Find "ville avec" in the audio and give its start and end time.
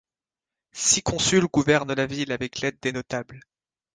2.07-2.59